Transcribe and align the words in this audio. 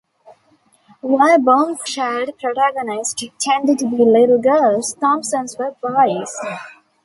While 1.01 1.37
Baum's 1.37 1.83
child 1.83 2.31
protagonists 2.41 3.23
tended 3.39 3.77
to 3.77 3.85
be 3.87 4.03
little 4.03 4.39
girls, 4.41 4.95
Thompson's 4.95 5.59
were 5.59 5.75
boys. 5.79 6.35